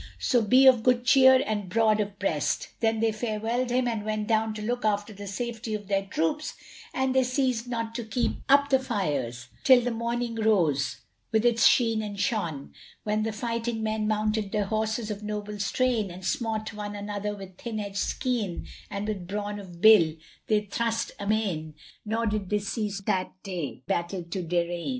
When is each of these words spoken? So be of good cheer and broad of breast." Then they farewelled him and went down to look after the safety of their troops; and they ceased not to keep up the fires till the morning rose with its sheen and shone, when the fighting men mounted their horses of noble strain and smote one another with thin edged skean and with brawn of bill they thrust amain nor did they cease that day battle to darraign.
So 0.17 0.41
be 0.41 0.65
of 0.65 0.81
good 0.81 1.05
cheer 1.05 1.43
and 1.45 1.69
broad 1.69 1.99
of 1.99 2.17
breast." 2.17 2.69
Then 2.79 3.01
they 3.01 3.11
farewelled 3.11 3.69
him 3.69 3.87
and 3.87 4.03
went 4.03 4.25
down 4.27 4.55
to 4.55 4.61
look 4.63 4.83
after 4.83 5.13
the 5.13 5.27
safety 5.27 5.75
of 5.75 5.87
their 5.87 6.07
troops; 6.07 6.55
and 6.91 7.13
they 7.13 7.23
ceased 7.23 7.67
not 7.67 7.93
to 7.93 8.03
keep 8.03 8.37
up 8.49 8.69
the 8.71 8.79
fires 8.79 9.49
till 9.63 9.81
the 9.81 9.91
morning 9.91 10.33
rose 10.33 11.01
with 11.31 11.45
its 11.45 11.67
sheen 11.67 12.01
and 12.01 12.19
shone, 12.19 12.73
when 13.03 13.21
the 13.21 13.31
fighting 13.31 13.83
men 13.83 14.07
mounted 14.07 14.51
their 14.51 14.65
horses 14.65 15.11
of 15.11 15.21
noble 15.21 15.59
strain 15.59 16.09
and 16.09 16.25
smote 16.25 16.73
one 16.73 16.95
another 16.95 17.35
with 17.35 17.59
thin 17.59 17.79
edged 17.79 17.97
skean 17.97 18.65
and 18.89 19.07
with 19.07 19.27
brawn 19.27 19.59
of 19.59 19.81
bill 19.81 20.15
they 20.47 20.61
thrust 20.61 21.11
amain 21.19 21.75
nor 22.03 22.25
did 22.25 22.49
they 22.49 22.57
cease 22.57 23.01
that 23.05 23.31
day 23.43 23.83
battle 23.85 24.23
to 24.23 24.41
darraign. 24.41 24.89